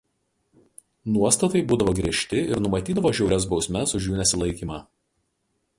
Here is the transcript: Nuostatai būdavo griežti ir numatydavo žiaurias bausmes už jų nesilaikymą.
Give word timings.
Nuostatai 1.17 1.61
būdavo 1.73 1.93
griežti 1.99 2.41
ir 2.55 2.63
numatydavo 2.67 3.13
žiaurias 3.19 3.47
bausmes 3.53 3.97
už 4.01 4.11
jų 4.11 4.21
nesilaikymą. 4.23 4.83